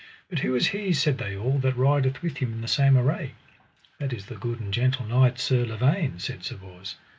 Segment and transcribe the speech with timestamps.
[0.31, 3.35] But who is he, said they all, that rideth with him in the same array?
[3.99, 6.95] That is the good and gentle knight Sir Lavaine, said Sir Bors.